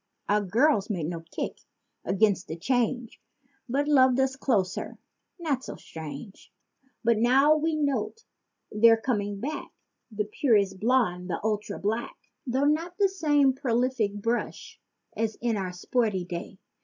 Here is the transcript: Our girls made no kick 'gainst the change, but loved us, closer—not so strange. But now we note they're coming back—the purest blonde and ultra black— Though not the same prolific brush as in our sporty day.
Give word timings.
Our 0.27 0.41
girls 0.43 0.89
made 0.89 1.05
no 1.05 1.19
kick 1.21 1.59
'gainst 2.17 2.47
the 2.47 2.55
change, 2.57 3.21
but 3.69 3.87
loved 3.87 4.19
us, 4.19 4.35
closer—not 4.35 5.63
so 5.63 5.75
strange. 5.75 6.51
But 7.03 7.19
now 7.19 7.55
we 7.55 7.75
note 7.75 8.23
they're 8.71 8.97
coming 8.97 9.39
back—the 9.39 10.25
purest 10.25 10.79
blonde 10.79 11.29
and 11.29 11.39
ultra 11.43 11.77
black— 11.77 12.17
Though 12.47 12.65
not 12.65 12.97
the 12.97 13.09
same 13.09 13.53
prolific 13.53 14.15
brush 14.15 14.79
as 15.15 15.35
in 15.35 15.55
our 15.55 15.71
sporty 15.71 16.25
day. 16.25 16.57